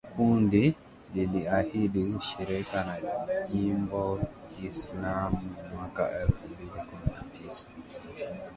Pia 0.03 0.09
kundi 0.15 0.73
liliahidi 1.15 2.03
ushirika 2.03 2.83
na 2.83 2.97
Jimbo 3.47 4.19
Kiislamu 4.49 5.39
mwaka 5.73 6.19
elfu 6.21 6.47
mbili 6.47 6.71
kumi 6.71 7.15
na 7.15 7.23
tisa 7.31 7.67